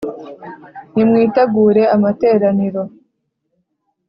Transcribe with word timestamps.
nimwitegure 0.93 1.83
amateraniro 1.95 2.81